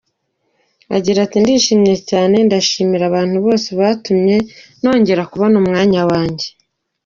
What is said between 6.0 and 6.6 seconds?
wanjye.